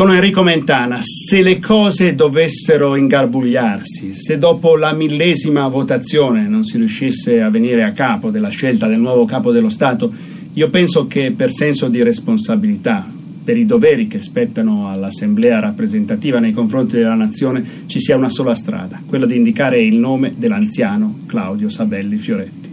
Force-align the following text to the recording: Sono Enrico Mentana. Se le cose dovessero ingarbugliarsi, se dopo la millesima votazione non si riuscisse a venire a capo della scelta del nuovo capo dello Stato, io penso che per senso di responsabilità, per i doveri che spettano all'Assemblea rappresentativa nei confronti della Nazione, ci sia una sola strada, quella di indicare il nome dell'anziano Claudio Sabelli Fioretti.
Sono 0.00 0.14
Enrico 0.14 0.42
Mentana. 0.42 1.00
Se 1.02 1.42
le 1.42 1.58
cose 1.60 2.14
dovessero 2.14 2.96
ingarbugliarsi, 2.96 4.14
se 4.14 4.38
dopo 4.38 4.74
la 4.78 4.94
millesima 4.94 5.68
votazione 5.68 6.48
non 6.48 6.64
si 6.64 6.78
riuscisse 6.78 7.42
a 7.42 7.50
venire 7.50 7.84
a 7.84 7.92
capo 7.92 8.30
della 8.30 8.48
scelta 8.48 8.86
del 8.86 8.98
nuovo 8.98 9.26
capo 9.26 9.52
dello 9.52 9.68
Stato, 9.68 10.10
io 10.54 10.70
penso 10.70 11.06
che 11.06 11.34
per 11.36 11.52
senso 11.52 11.88
di 11.88 12.02
responsabilità, 12.02 13.06
per 13.44 13.58
i 13.58 13.66
doveri 13.66 14.06
che 14.06 14.20
spettano 14.20 14.88
all'Assemblea 14.88 15.60
rappresentativa 15.60 16.38
nei 16.38 16.52
confronti 16.52 16.96
della 16.96 17.12
Nazione, 17.12 17.62
ci 17.84 18.00
sia 18.00 18.16
una 18.16 18.30
sola 18.30 18.54
strada, 18.54 19.02
quella 19.04 19.26
di 19.26 19.36
indicare 19.36 19.82
il 19.82 19.96
nome 19.96 20.32
dell'anziano 20.34 21.18
Claudio 21.26 21.68
Sabelli 21.68 22.16
Fioretti. 22.16 22.69